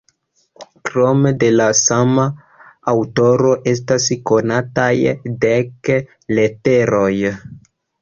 Krome 0.87 1.31
de 1.43 1.49
la 1.57 1.67
sama 1.81 2.25
aŭtoro 2.95 3.53
estas 3.75 4.09
konataj 4.33 4.91
dek 5.49 5.95
leteroj. 6.37 7.09